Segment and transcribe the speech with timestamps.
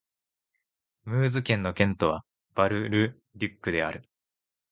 [1.05, 4.09] ムーズ県の県都はバル＝ル＝デュックである